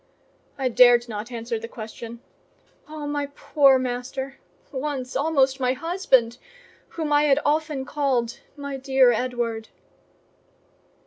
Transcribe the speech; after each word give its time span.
I 0.57 0.67
dared 0.67 1.07
not 1.07 1.31
answer 1.31 1.59
the 1.59 1.67
question. 1.67 2.21
Oh, 2.89 3.05
my 3.05 3.27
poor 3.35 3.77
master—once 3.77 5.15
almost 5.15 5.59
my 5.59 5.73
husband—whom 5.73 7.13
I 7.13 7.25
had 7.25 7.39
often 7.45 7.85
called 7.85 8.39
"my 8.55 8.77
dear 8.77 9.11
Edward!" 9.11 9.69